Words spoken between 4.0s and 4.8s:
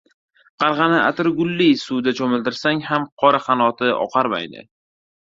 oqarmaydi.